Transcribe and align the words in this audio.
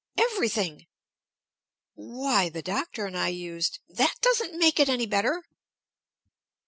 "Everything!" 0.17 0.87
"Why, 1.93 2.49
the 2.49 2.63
Doctor 2.63 3.05
and 3.05 3.15
I 3.15 3.27
used" 3.27 3.77
"That 3.99 4.15
doesn't 4.19 4.57
make 4.57 4.79
it 4.79 4.89
any 4.89 5.05
better." 5.05 5.43